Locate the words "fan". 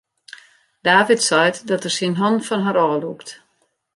2.47-2.65